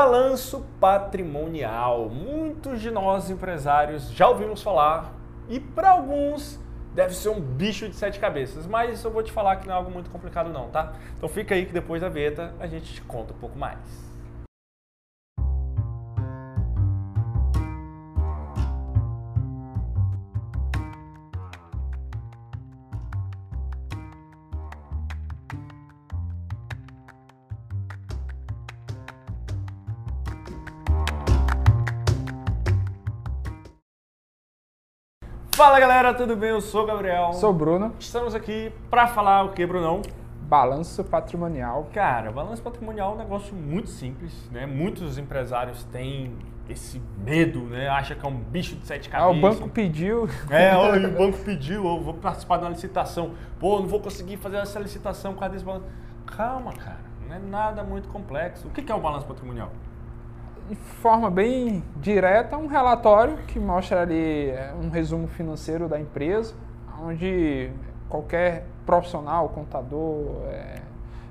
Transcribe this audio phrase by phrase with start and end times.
[0.00, 2.08] Balanço patrimonial.
[2.08, 5.12] Muitos de nós empresários já ouvimos falar
[5.46, 6.58] e para alguns
[6.94, 9.76] deve ser um bicho de sete cabeças, mas eu vou te falar que não é
[9.76, 10.94] algo muito complicado não, tá?
[11.18, 14.09] Então fica aí que depois da vinheta a gente te conta um pouco mais.
[35.60, 36.48] Fala galera, tudo bem?
[36.48, 37.34] Eu sou o Gabriel.
[37.34, 37.94] Sou o Bruno.
[38.00, 40.00] Estamos aqui para falar o que, Brunão?
[40.40, 41.86] Balanço patrimonial.
[41.92, 44.64] Cara, balanço patrimonial é um negócio muito simples, né?
[44.64, 46.34] Muitos empresários têm
[46.66, 47.90] esse medo, né?
[47.90, 49.34] Acha que é um bicho de sete cabeças.
[49.34, 50.26] Ah, o banco pediu.
[50.48, 53.32] É, olha, o banco pediu, eu vou participar de uma licitação.
[53.58, 55.84] Pô, não vou conseguir fazer essa licitação por causa desse balanço.
[56.24, 58.66] Calma, cara, não é nada muito complexo.
[58.66, 59.70] O que é o balanço patrimonial?
[60.70, 66.54] De forma bem direta, um relatório que mostra ali é, um resumo financeiro da empresa,
[67.02, 67.70] onde
[68.08, 70.80] qualquer profissional, contador, é,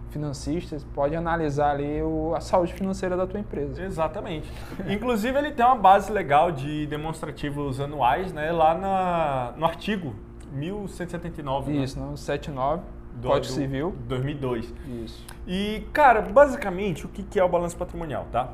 [0.09, 3.81] financista, pode analisar ali o, a saúde financeira da tua empresa.
[3.81, 4.51] Exatamente.
[4.89, 10.13] Inclusive ele tem uma base legal de demonstrativos anuais, né, lá na, no artigo
[10.51, 11.81] 1179.
[11.81, 12.07] Isso, né?
[12.09, 12.81] no 79
[13.15, 13.95] do Código Civil.
[14.05, 14.73] 2002.
[15.05, 15.25] Isso.
[15.47, 18.53] E, cara, basicamente, o que é o balanço patrimonial, tá?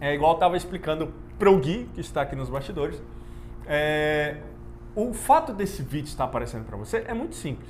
[0.00, 3.02] É igual eu estava explicando para o Gui, que está aqui nos bastidores.
[3.66, 4.36] É,
[4.94, 7.68] o fato desse vídeo estar aparecendo para você é muito simples.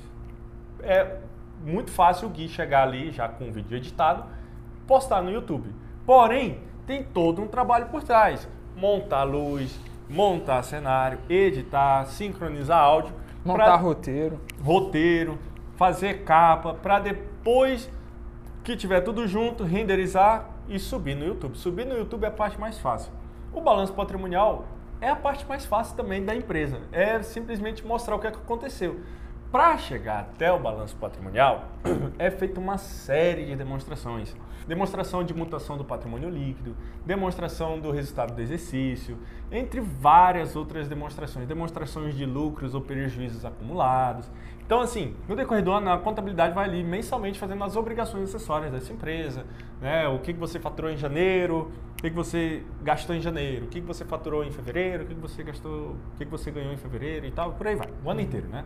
[0.81, 1.17] É
[1.65, 4.23] muito fácil o Gui chegar ali já com o vídeo editado,
[4.87, 5.69] postar no YouTube.
[6.05, 8.47] Porém, tem todo um trabalho por trás.
[8.75, 9.77] Montar luz,
[10.09, 13.13] montar cenário, editar, sincronizar áudio.
[13.43, 13.75] Montar pra...
[13.75, 14.39] roteiro.
[14.63, 15.37] Roteiro,
[15.75, 17.89] fazer capa, para depois
[18.63, 21.57] que tiver tudo junto, renderizar e subir no YouTube.
[21.57, 23.11] Subir no YouTube é a parte mais fácil.
[23.51, 24.65] O balanço patrimonial
[25.01, 26.79] é a parte mais fácil também da empresa.
[26.91, 28.99] É simplesmente mostrar o que, é que aconteceu.
[29.51, 31.69] Para chegar até o balanço patrimonial,
[32.19, 34.35] é feita uma série de demonstrações.
[34.67, 39.17] Demonstração de mutação do patrimônio líquido, demonstração do resultado do exercício,
[39.51, 41.47] entre várias outras demonstrações.
[41.47, 44.29] Demonstrações de lucros ou prejuízos acumulados.
[44.63, 48.71] Então, assim, no decorrer do ano, a contabilidade vai ali mensalmente fazendo as obrigações acessórias
[48.71, 49.47] dessa empresa,
[49.81, 50.07] né?
[50.07, 54.05] O que, você faturou em janeiro, o que, você gastou em janeiro, o que, você
[54.05, 57.53] faturou em fevereiro, o que, você gastou, o que você ganhou em fevereiro e tal,
[57.53, 58.63] por aí vai, o ano inteiro, né?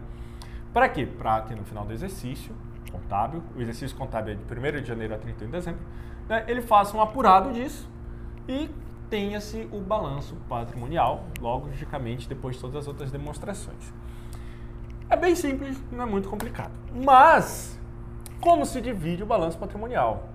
[0.74, 1.06] Para quê?
[1.06, 2.56] Para que no final do exercício
[2.92, 5.82] contábil, o exercício contábil é de 1 de janeiro a 31 de dezembro,
[6.28, 7.90] né, ele faça um apurado disso
[8.48, 8.70] e
[9.10, 13.94] tenha-se o balanço patrimonial, logicamente, depois de todas as outras demonstrações.
[15.10, 16.72] É bem simples, não é muito complicado.
[16.92, 17.80] Mas,
[18.42, 20.30] como se divide o balanço patrimonial?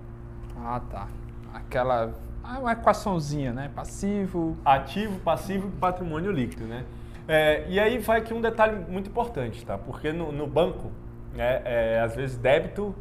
[0.57, 1.07] Ah, tá.
[1.53, 2.13] Aquela.
[2.41, 3.69] Ah, uma equaçãozinha, né?
[3.75, 4.57] Passivo.
[4.63, 6.85] Ativo, passivo e patrimônio líquido, né?
[7.31, 9.77] É, e aí vai aqui um detalhe muito importante, tá?
[9.77, 10.91] Porque no, no banco,
[11.31, 12.95] né, é, às vezes débito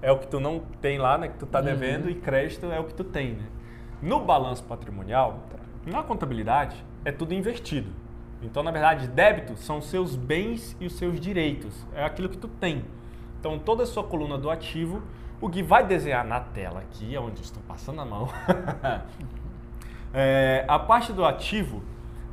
[0.00, 1.26] é o que tu não tem lá, né?
[1.26, 1.64] Que tu tá uhum.
[1.64, 3.44] devendo e crédito é o que tu tem, né?
[4.00, 5.40] No balanço patrimonial,
[5.84, 7.90] na contabilidade, é tudo invertido.
[8.40, 11.84] Então, na verdade, débito são os seus bens e os seus direitos.
[11.92, 12.84] É aquilo que tu tem.
[13.40, 15.02] Então, toda a sua coluna do ativo,
[15.40, 18.28] o Gui vai desenhar na tela aqui, onde estou passando a mão.
[20.14, 21.82] é, a parte do ativo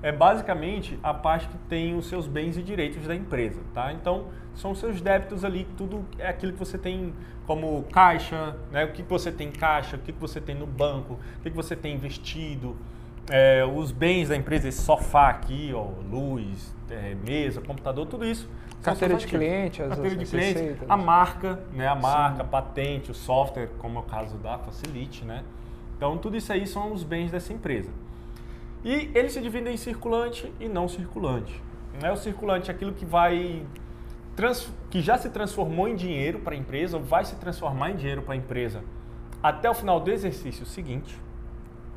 [0.01, 3.91] é basicamente a parte que tem os seus bens e direitos da empresa, tá?
[3.91, 7.13] Então, são os seus débitos ali, tudo é aquilo que você tem
[7.45, 8.85] como caixa, né?
[8.85, 11.75] O que você tem em caixa, o que você tem no banco, o que você
[11.75, 12.77] tem investido,
[13.29, 18.49] é, os bens da empresa, esse sofá aqui, ó, luz, é, mesa, computador, tudo isso.
[18.81, 21.87] Carteira de cliente, as Carteira de cliente, a marca, né?
[21.87, 25.43] A marca, patente, o software, como é o caso da Facilite, né?
[25.97, 27.89] Então, tudo isso aí são os bens dessa empresa.
[28.83, 31.61] E eles se dividem em circulante e não circulante.
[32.01, 32.11] Né?
[32.11, 33.65] O circulante é aquilo que vai
[34.89, 38.21] que já se transformou em dinheiro para a empresa ou vai se transformar em dinheiro
[38.21, 38.81] para a empresa
[39.43, 41.19] até o final do exercício seguinte.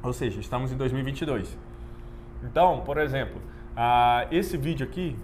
[0.02, 1.56] Ou seja, estamos em 2022.
[2.43, 3.40] Então, por exemplo,
[3.76, 5.17] uh, esse vídeo aqui,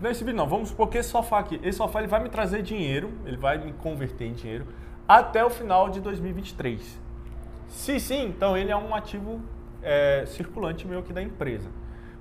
[0.00, 2.30] não esse vídeo não, vamos supor que esse sofá aqui, esse sofá ele vai me
[2.30, 4.66] trazer dinheiro, ele vai me converter em dinheiro
[5.06, 6.98] até o final de 2023.
[7.68, 9.42] Se sim, então ele é um ativo
[9.82, 11.68] é, circulante meu aqui da empresa.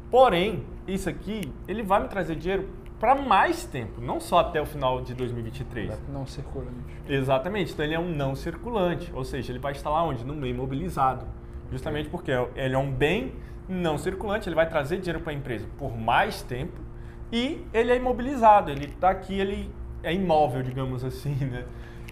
[0.09, 2.69] Porém, isso aqui, ele vai me trazer dinheiro
[2.99, 6.01] para mais tempo, não só até o final de 2023.
[6.09, 6.95] Não circulante.
[7.07, 10.25] Exatamente, então ele é um não circulante, ou seja, ele vai estar lá onde?
[10.25, 11.25] No meio imobilizado.
[11.71, 13.33] Justamente porque ele é um bem
[13.67, 16.79] não circulante, ele vai trazer dinheiro para a empresa por mais tempo
[17.31, 19.69] e ele é imobilizado, ele está aqui, ele
[20.01, 21.65] é imóvel, digamos assim, né?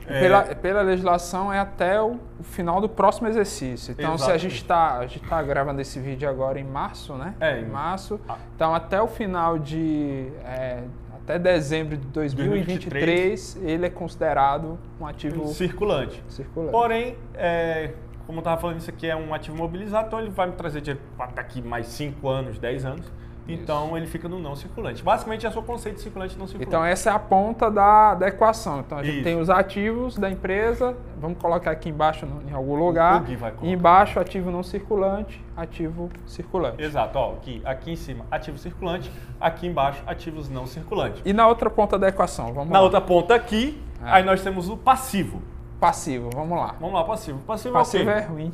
[0.07, 0.19] É...
[0.19, 3.95] Pela, pela legislação é até o, o, final do próximo exercício.
[3.97, 7.33] Então, se a gente está tá gravando esse vídeo agora em março, né?
[7.39, 8.19] É, em março.
[8.29, 8.37] Ah.
[8.55, 10.83] Então, até o final de é,
[11.25, 16.23] até dezembro de 2023, 2023, ele é considerado um ativo circulante.
[16.29, 16.71] circulante.
[16.71, 17.93] Porém, é,
[18.27, 20.81] como eu estava falando, isso aqui é um ativo mobilizado, então ele vai me trazer
[20.81, 21.01] dinheiro
[21.33, 23.11] daqui mais 5 anos, 10 anos.
[23.47, 23.97] Então Isso.
[23.97, 25.03] ele fica no não circulante.
[25.03, 26.69] Basicamente é só o conceito de circulante e não circulante.
[26.69, 28.79] Então essa é a ponta da, da equação.
[28.79, 29.23] Então a gente Isso.
[29.23, 33.21] tem os ativos da empresa, vamos colocar aqui embaixo em algum lugar.
[33.21, 36.81] O vai embaixo ativo não circulante, ativo circulante.
[36.81, 41.21] Exato, ó, aqui, aqui em cima ativo circulante, aqui embaixo ativos não circulantes.
[41.25, 42.83] E na outra ponta da equação, vamos Na lá.
[42.83, 44.09] outra ponta aqui, é.
[44.09, 45.41] aí nós temos o passivo.
[45.79, 46.75] Passivo, vamos lá.
[46.79, 47.39] Vamos lá, passivo.
[47.39, 48.53] Passivo, passivo é, é ruim.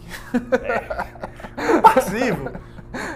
[0.53, 1.81] É.
[1.81, 2.49] Passivo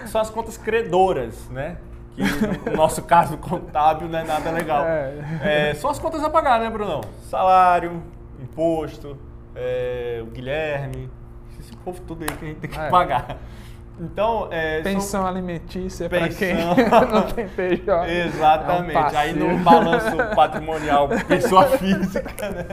[0.06, 1.76] são as contas credoras, né?
[2.14, 2.22] Que
[2.70, 4.84] no nosso caso contábil não é nada legal.
[4.84, 5.70] É.
[5.70, 7.02] É, são as contas a pagar, né, Brunão?
[7.28, 8.02] Salário,
[8.40, 9.16] imposto,
[9.54, 11.10] é, o Guilherme,
[11.58, 12.88] esse povo tudo aí que a gente tem que é.
[12.88, 13.38] pagar.
[13.98, 15.26] Então, é, pensão são...
[15.26, 16.54] alimentícia para quem
[17.10, 18.10] não tem PJ.
[18.10, 18.96] Exatamente.
[18.96, 22.66] É um aí no balanço patrimonial, pessoa física, né?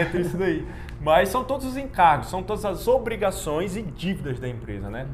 [0.00, 0.66] Entra isso daí.
[1.00, 5.06] Mas são todos os encargos, são todas as obrigações e dívidas da empresa, né?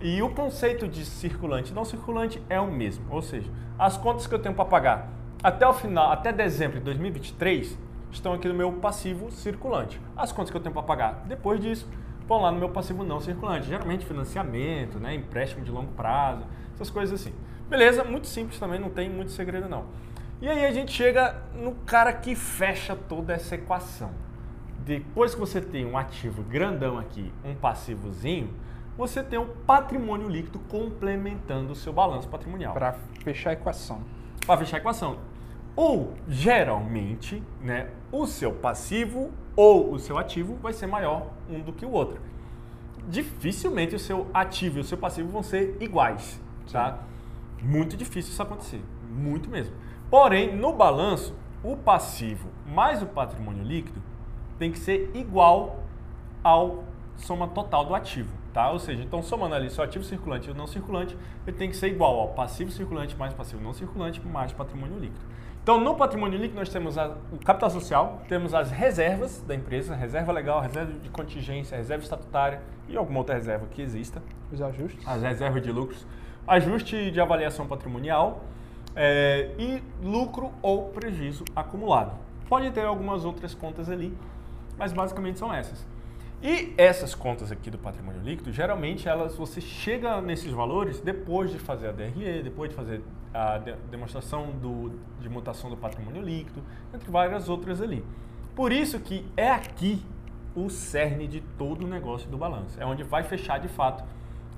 [0.00, 4.26] E o conceito de circulante e não circulante é o mesmo, ou seja, as contas
[4.26, 5.10] que eu tenho para pagar
[5.42, 7.78] até o final, até dezembro de 2023,
[8.10, 10.00] estão aqui no meu passivo circulante.
[10.16, 11.86] As contas que eu tenho para pagar depois disso
[12.26, 16.44] vão lá no meu passivo não circulante, geralmente financiamento, né, empréstimo de longo prazo,
[16.74, 17.34] essas coisas assim.
[17.68, 18.02] Beleza?
[18.02, 19.84] Muito simples também, não tem muito segredo não.
[20.40, 24.10] E aí a gente chega no cara que fecha toda essa equação.
[24.78, 28.50] Depois que você tem um ativo grandão aqui, um passivozinho,
[29.00, 32.74] você tem um patrimônio líquido complementando o seu balanço patrimonial.
[32.74, 34.02] Para fechar a equação.
[34.46, 35.18] Para fechar a equação.
[35.74, 41.72] Ou, geralmente, né, o seu passivo ou o seu ativo vai ser maior um do
[41.72, 42.20] que o outro.
[43.08, 46.38] Dificilmente o seu ativo e o seu passivo vão ser iguais,
[46.70, 46.98] tá?
[47.62, 49.74] Muito difícil isso acontecer, muito mesmo.
[50.10, 54.02] Porém, no balanço, o passivo mais o patrimônio líquido
[54.58, 55.84] tem que ser igual
[56.44, 56.84] ao
[57.16, 58.39] soma total do ativo.
[58.52, 58.70] Tá?
[58.70, 61.16] Ou seja, então somando ali seu ativo circulante e o não circulante,
[61.46, 65.24] ele tem que ser igual ao passivo circulante mais passivo não circulante mais patrimônio líquido.
[65.62, 69.94] Então, no patrimônio líquido, nós temos a, o capital social, temos as reservas da empresa,
[69.94, 74.22] reserva legal, reserva de contingência, reserva estatutária e alguma outra reserva que exista.
[74.50, 75.06] Os ajustes.
[75.06, 76.06] As reservas de lucros.
[76.46, 78.42] Ajuste de avaliação patrimonial
[78.96, 82.12] é, e lucro ou prejuízo acumulado.
[82.48, 84.16] Pode ter algumas outras contas ali,
[84.78, 85.86] mas basicamente são essas.
[86.42, 91.58] E essas contas aqui do patrimônio líquido, geralmente elas você chega nesses valores depois de
[91.58, 93.02] fazer a DRE, depois de fazer
[93.32, 96.62] a de demonstração do, de mutação do patrimônio líquido,
[96.94, 98.02] entre várias outras ali.
[98.54, 100.02] Por isso que é aqui
[100.56, 102.80] o cerne de todo o negócio do balanço.
[102.80, 104.02] É onde vai fechar de fato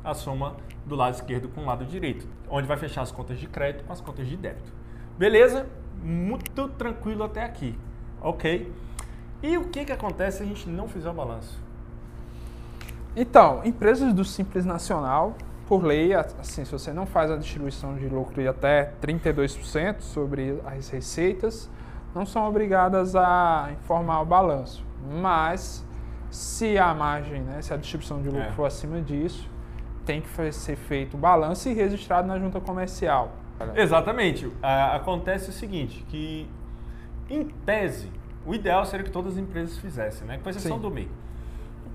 [0.04, 0.56] a soma
[0.86, 3.92] do lado esquerdo com o lado direito, onde vai fechar as contas de crédito com
[3.92, 4.72] as contas de débito.
[5.18, 5.66] Beleza?
[6.00, 7.76] Muito tranquilo até aqui,
[8.20, 8.72] ok?
[9.42, 11.60] E o que, que acontece se a gente não fizer o balanço?
[13.14, 15.34] Então, empresas do Simples Nacional,
[15.66, 20.60] por lei, assim, se você não faz a distribuição de lucro de até 32% sobre
[20.64, 21.70] as receitas,
[22.14, 24.84] não são obrigadas a informar o balanço.
[25.20, 25.84] Mas,
[26.30, 28.52] se a margem, né, se a distribuição de lucro é.
[28.52, 29.48] for acima disso,
[30.06, 33.32] tem que ser feito o balanço e registrado na junta comercial.
[33.76, 34.50] Exatamente.
[34.92, 36.48] acontece o seguinte, que
[37.30, 38.10] em tese,
[38.44, 40.40] o ideal seria que todas as empresas fizessem, né?
[40.42, 40.82] com exceção Sim.
[40.82, 41.08] do MEI.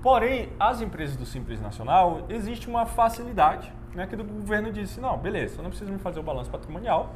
[0.02, 5.18] Porém, as empresas do Simples Nacional, existe uma facilidade, né, que o governo disse, não,
[5.18, 7.14] beleza, você não precisa me fazer o balanço patrimonial,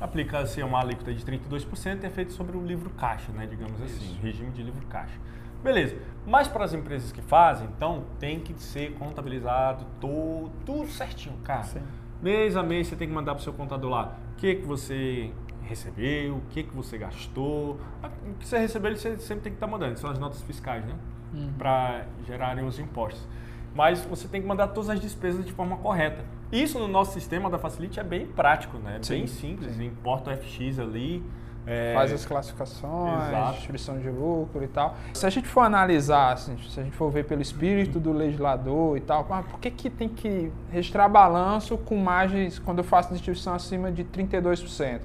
[0.00, 4.04] aplica-se uma alíquota de 32% e é feito sobre o livro caixa, né, digamos assim,
[4.04, 4.12] Isso.
[4.12, 5.18] assim, regime de livro caixa.
[5.62, 11.36] Beleza, mas para as empresas que fazem, então tem que ser contabilizado todo, tudo certinho,
[11.38, 11.64] cara.
[11.64, 11.82] Sim.
[12.22, 14.66] Mês a mês você tem que mandar para o seu contador lá o que, que
[14.66, 17.78] você recebeu, o que, que você gastou.
[18.02, 20.94] O que você recebeu, ele sempre tem que estar mandando, são as notas fiscais, né?
[21.32, 21.52] uhum.
[21.58, 23.26] para gerarem os impostos.
[23.74, 26.24] Mas você tem que mandar todas as despesas de forma correta.
[26.50, 28.98] Isso no nosso sistema da Facility é bem prático, né?
[29.02, 29.76] Sim, bem simples.
[29.76, 29.86] Sim.
[29.86, 31.22] Importa o FX ali.
[31.66, 31.92] É...
[31.92, 33.52] Faz as classificações, Exato.
[33.52, 34.96] distribuição de lucro e tal.
[35.12, 38.96] Se a gente for analisar, assim, se a gente for ver pelo espírito do legislador
[38.96, 43.52] e tal, por que, que tem que registrar balanço com margens quando eu faço distribuição
[43.52, 45.00] acima de 32%?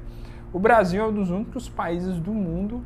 [0.53, 2.85] O Brasil é um dos únicos países do mundo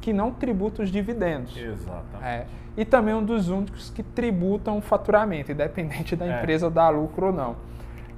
[0.00, 1.56] que não tributa os dividendos.
[1.56, 2.24] Exatamente.
[2.24, 6.38] É, e também um dos únicos que tributam o faturamento, independente da é.
[6.38, 7.56] empresa dar lucro ou não.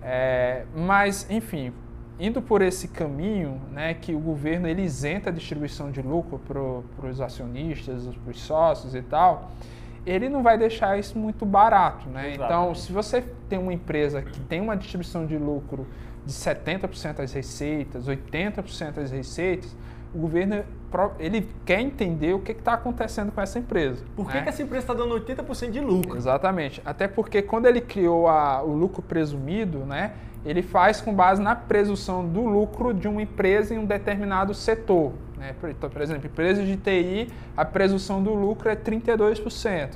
[0.02, 1.72] É, mas, enfim,
[2.20, 7.08] indo por esse caminho, né, que o governo ele isenta a distribuição de lucro para
[7.08, 9.50] os acionistas, para os sócios e tal,
[10.04, 12.34] ele não vai deixar isso muito barato, né?
[12.34, 15.86] Então, se você tem uma empresa que tem uma distribuição de lucro
[16.24, 19.76] de 70% das receitas, 80% das receitas,
[20.14, 20.64] o governo
[21.18, 24.04] ele quer entender o que está acontecendo com essa empresa.
[24.14, 24.42] Por que, né?
[24.42, 26.16] que essa empresa está dando 80% de lucro?
[26.16, 26.82] Exatamente.
[26.84, 30.12] Até porque quando ele criou a, o lucro presumido, né,
[30.44, 35.12] ele faz com base na presunção do lucro de uma empresa em um determinado setor.
[35.42, 35.56] Né?
[35.60, 39.90] Por, então, por exemplo, empresa de TI, a presunção do lucro é 32%.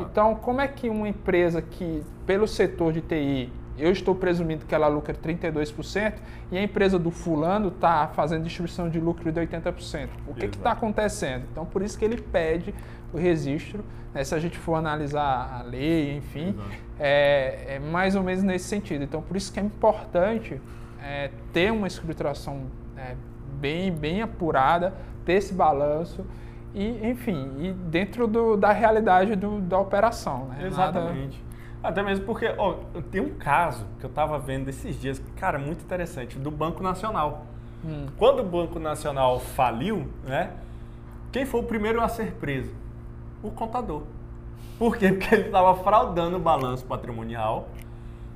[0.00, 4.74] Então, como é que uma empresa que, pelo setor de TI, eu estou presumindo que
[4.74, 6.14] ela lucra 32%
[6.52, 10.08] e a empresa do fulano está fazendo distribuição de lucro de 80%.
[10.26, 11.46] O que está acontecendo?
[11.50, 12.72] Então, por isso que ele pede
[13.12, 13.84] o registro.
[14.14, 14.22] Né?
[14.22, 16.54] Se a gente for analisar a lei, enfim,
[17.00, 19.02] é, é, mais ou menos nesse sentido.
[19.02, 20.60] Então, por isso que é importante
[21.02, 22.66] é, ter uma escrituração
[22.96, 23.16] é,
[23.62, 24.92] bem, bem apurada,
[25.24, 26.26] ter esse balanço
[26.74, 30.46] e, enfim, e dentro do, da realidade do, da operação.
[30.46, 30.66] Né?
[30.66, 31.40] Exatamente.
[31.40, 31.52] Nada,
[31.82, 32.74] até mesmo porque, ó,
[33.10, 37.46] tem um caso que eu estava vendo esses dias, cara, muito interessante, do Banco Nacional.
[37.84, 38.06] Hum.
[38.16, 40.50] Quando o Banco Nacional faliu, né?
[41.30, 42.72] Quem foi o primeiro a ser preso?
[43.42, 44.02] O contador.
[44.78, 45.12] Por quê?
[45.12, 47.68] Porque ele estava fraudando o balanço patrimonial,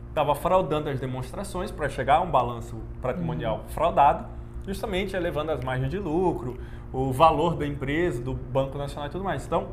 [0.09, 3.69] estava fraudando as demonstrações para chegar a um balanço patrimonial hum.
[3.69, 4.27] fraudado,
[4.67, 6.59] justamente elevando as margens de lucro,
[6.93, 9.47] o valor da empresa, do Banco Nacional e tudo mais.
[9.47, 9.69] Então,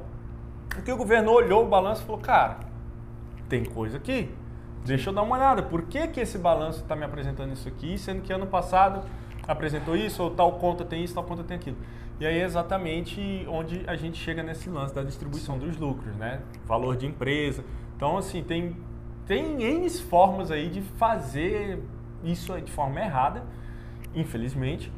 [0.78, 2.60] o que o governo olhou o balanço e falou, cara,
[3.50, 4.30] tem coisa aqui.
[4.86, 5.64] Deixa eu dar uma olhada.
[5.64, 9.02] Por que, que esse balanço está me apresentando isso aqui, sendo que ano passado
[9.48, 11.78] apresentou isso, ou tal conta tem isso, tal conta tem aquilo.
[12.20, 16.42] E aí é exatamente onde a gente chega nesse lance da distribuição dos lucros, né?
[16.66, 17.64] Valor de empresa.
[17.96, 18.76] Então, assim, tem,
[19.26, 21.82] tem N formas aí de fazer
[22.24, 23.44] isso de forma errada,
[24.16, 24.92] infelizmente.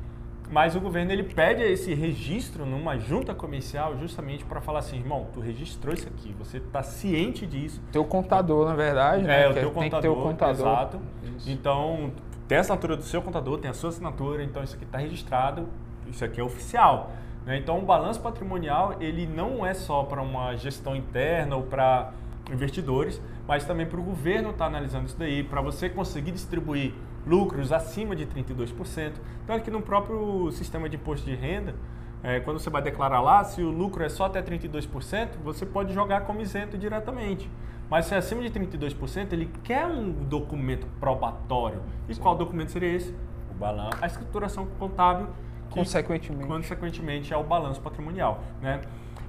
[0.52, 5.28] Mas o governo ele pede esse registro numa junta comercial justamente para falar assim, irmão,
[5.34, 7.82] tu registrou isso aqui, você está ciente disso.
[7.92, 9.44] Teu contador, na verdade, né?
[9.44, 10.68] É, o teu contador, tem ter o contador.
[10.68, 11.00] Exato.
[11.36, 11.50] Isso.
[11.50, 12.12] Então,
[12.48, 15.68] tem a assinatura do seu contador, tem a sua assinatura, então isso aqui está registrado,
[16.08, 17.12] isso aqui é oficial.
[17.44, 17.58] Né?
[17.58, 22.12] Então, o balanço patrimonial, ele não é só para uma gestão interna ou para
[22.52, 26.94] investidores, mas também para o governo estar tá analisando isso daí, para você conseguir distribuir
[27.25, 29.14] lucros acima de 32%.
[29.44, 31.75] Então, aqui no próprio sistema de imposto de renda,
[32.24, 35.94] é, quando você vai declarar lá, se o lucro é só até 32%, você pode
[35.94, 37.50] jogar como isento diretamente.
[37.90, 41.82] Mas se é acima de 32%, ele quer um documento probatório.
[42.10, 42.22] E Sim.
[42.22, 43.14] qual documento seria esse?
[43.52, 45.28] O balanço, a escrituração contábil.
[45.70, 46.48] Que, consequentemente.
[46.48, 48.44] Consequentemente é o balanço patrimonial.
[48.60, 48.82] Né?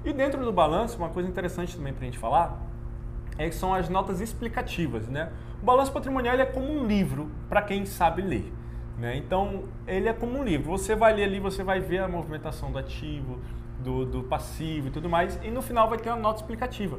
[0.02, 2.58] E dentro do balanço, uma coisa interessante também para a gente falar
[3.38, 5.09] é são as notas explicativas.
[5.09, 5.31] Né?
[5.61, 8.52] O balanço patrimonial é como um livro para quem sabe ler.
[8.99, 9.16] Né?
[9.16, 10.71] Então, ele é como um livro.
[10.71, 13.38] Você vai ler ali, você vai ver a movimentação do ativo,
[13.78, 16.99] do, do passivo e tudo mais, e no final vai ter uma nota explicativa.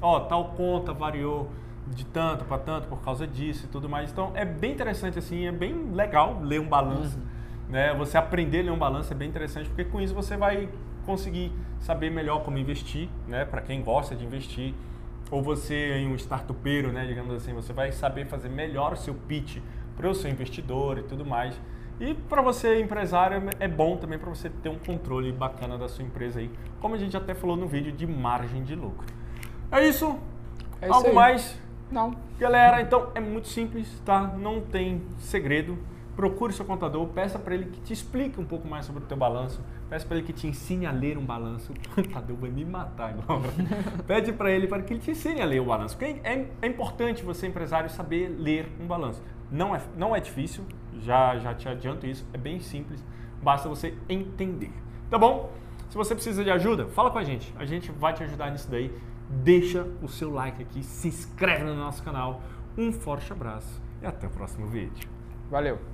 [0.00, 1.50] Ó, tal conta variou
[1.86, 4.10] de tanto para tanto por causa disso e tudo mais.
[4.10, 7.18] Então, é bem interessante assim, é bem legal ler um balanço.
[7.18, 7.24] Uhum.
[7.68, 7.94] Né?
[7.94, 10.68] Você aprender a ler um balanço é bem interessante, porque com isso você vai
[11.04, 13.44] conseguir saber melhor como investir, né?
[13.44, 14.74] Para quem gosta de investir
[15.30, 19.14] ou você em um startupeiro, né, digamos assim, você vai saber fazer melhor o seu
[19.14, 19.58] pitch
[19.96, 21.58] para o seu investidor e tudo mais.
[22.00, 26.04] E para você empresário é bom também para você ter um controle bacana da sua
[26.04, 26.50] empresa aí,
[26.80, 29.06] como a gente até falou no vídeo de margem de lucro.
[29.70, 30.18] É isso.
[30.80, 31.58] É isso Algo mais?
[31.90, 32.16] Não.
[32.38, 34.34] Galera, então é muito simples, tá?
[34.36, 35.78] Não tem segredo
[36.16, 39.16] procure seu contador, peça para ele que te explique um pouco mais sobre o teu
[39.16, 41.72] balanço, peça para ele que te ensine a ler um balanço.
[41.72, 43.50] O contador vai me matar agora.
[44.06, 45.96] Pede para ele para que ele te ensine a ler o balanço.
[45.96, 49.22] Porque é, é, importante você, empresário, saber ler um balanço.
[49.50, 50.64] Não é, não é difícil,
[51.00, 53.04] já, já te adianto isso, é bem simples,
[53.42, 54.72] basta você entender.
[55.10, 55.52] Tá bom?
[55.90, 57.54] Se você precisa de ajuda, fala com a gente.
[57.56, 58.92] A gente vai te ajudar nisso daí.
[59.28, 62.42] Deixa o seu like aqui, se inscreve no nosso canal.
[62.76, 65.08] Um forte abraço e até o próximo vídeo.
[65.50, 65.93] Valeu!